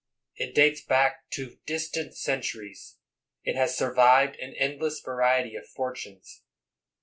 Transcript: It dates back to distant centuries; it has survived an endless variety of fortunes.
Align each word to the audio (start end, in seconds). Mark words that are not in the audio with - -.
It 0.35 0.55
dates 0.55 0.81
back 0.83 1.29
to 1.33 1.59
distant 1.67 2.17
centuries; 2.17 2.97
it 3.43 3.55
has 3.55 3.77
survived 3.77 4.35
an 4.37 4.55
endless 4.55 4.99
variety 4.99 5.55
of 5.55 5.67
fortunes. 5.67 6.41